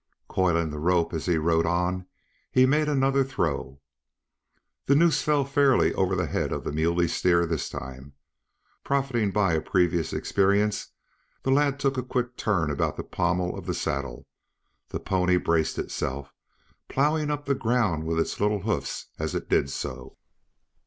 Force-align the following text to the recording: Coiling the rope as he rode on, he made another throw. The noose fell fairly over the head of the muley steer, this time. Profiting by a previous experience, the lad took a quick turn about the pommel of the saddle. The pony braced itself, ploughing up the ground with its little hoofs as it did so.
Coiling 0.27 0.71
the 0.71 0.79
rope 0.79 1.13
as 1.13 1.27
he 1.27 1.37
rode 1.37 1.67
on, 1.67 2.07
he 2.51 2.65
made 2.65 2.87
another 2.89 3.23
throw. 3.23 3.79
The 4.87 4.95
noose 4.95 5.21
fell 5.21 5.45
fairly 5.45 5.93
over 5.93 6.15
the 6.15 6.25
head 6.25 6.51
of 6.51 6.63
the 6.63 6.71
muley 6.71 7.07
steer, 7.07 7.45
this 7.45 7.69
time. 7.69 8.13
Profiting 8.83 9.29
by 9.29 9.53
a 9.53 9.61
previous 9.61 10.11
experience, 10.11 10.87
the 11.43 11.51
lad 11.51 11.79
took 11.79 11.99
a 11.99 12.03
quick 12.03 12.35
turn 12.35 12.71
about 12.71 12.97
the 12.97 13.03
pommel 13.03 13.55
of 13.55 13.67
the 13.67 13.75
saddle. 13.75 14.25
The 14.89 14.99
pony 14.99 15.37
braced 15.37 15.77
itself, 15.77 16.33
ploughing 16.89 17.29
up 17.29 17.45
the 17.45 17.53
ground 17.53 18.05
with 18.05 18.19
its 18.19 18.39
little 18.39 18.61
hoofs 18.61 19.05
as 19.19 19.35
it 19.35 19.49
did 19.49 19.69
so. 19.69 20.17